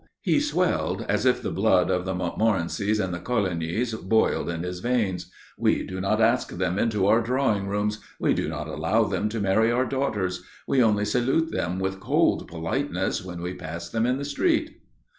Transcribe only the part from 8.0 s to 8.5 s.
We do